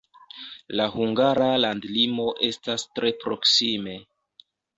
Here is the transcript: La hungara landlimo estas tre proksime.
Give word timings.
La 0.79 0.87
hungara 0.93 1.49
landlimo 1.65 2.25
estas 2.49 2.87
tre 2.97 3.13
proksime. 3.27 3.95